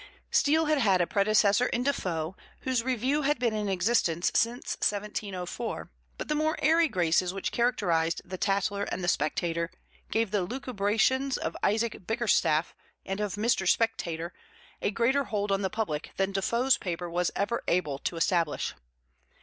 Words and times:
Steele 0.31 0.65
had 0.65 0.79
had 0.79 0.99
a 0.99 1.05
predecessor 1.05 1.67
in 1.67 1.83
Defoe, 1.83 2.35
whose 2.61 2.81
Review 2.81 3.21
had 3.21 3.37
been 3.37 3.53
in 3.53 3.69
existence 3.69 4.31
since 4.33 4.71
1704, 4.81 5.91
but 6.17 6.27
the 6.27 6.33
more 6.33 6.55
airy 6.59 6.87
graces 6.87 7.35
which 7.35 7.51
characterized 7.51 8.19
the 8.25 8.35
Tatler 8.39 8.85
and 8.85 9.03
the 9.03 9.07
Spectator 9.07 9.69
gave 10.09 10.31
the 10.31 10.41
"lucubrations" 10.43 11.37
of 11.37 11.55
"Isaac 11.61 12.07
Bickerstaffe" 12.07 12.73
and 13.05 13.19
of 13.19 13.35
"Mr. 13.35 13.67
Spectator" 13.69 14.33
a 14.81 14.89
greater 14.89 15.25
hold 15.25 15.51
on 15.51 15.61
the 15.61 15.69
public 15.69 16.13
than 16.17 16.31
Defoe's 16.31 16.79
paper 16.79 17.07
was 17.07 17.29
ever 17.35 17.63
able 17.67 17.99
to 17.99 18.15
establish. 18.17 18.73